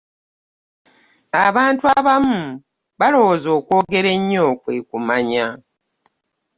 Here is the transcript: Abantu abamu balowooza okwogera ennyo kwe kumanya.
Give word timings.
Abantu 1.45 1.83
abamu 1.97 2.39
balowooza 2.99 3.47
okwogera 3.57 4.09
ennyo 4.17 4.45
kwe 4.61 4.75
kumanya. 4.89 5.45